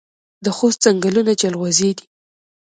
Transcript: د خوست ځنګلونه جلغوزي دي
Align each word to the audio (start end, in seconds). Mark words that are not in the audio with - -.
د 0.45 0.47
خوست 0.57 0.79
ځنګلونه 0.85 1.31
جلغوزي 1.41 1.91
دي 1.97 2.05